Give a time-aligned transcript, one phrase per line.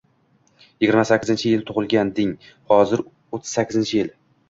[0.83, 2.35] Yigirma sakkizinchi yili tugʻilganding.
[2.75, 4.15] Hozir oʻttiz sakkizinchi yil.